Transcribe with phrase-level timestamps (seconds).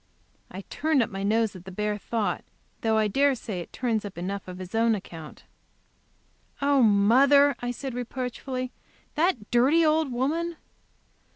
[0.49, 2.43] I turned up my nose at the bare thought,
[2.81, 5.43] though I dare say it turns up enough on its own account.
[6.59, 8.71] "Oh, mother!" I said, reproachfully
[9.13, 10.55] "that dirty old woman!"